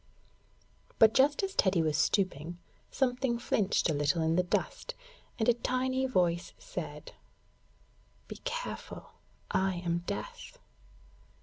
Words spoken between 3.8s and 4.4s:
a little in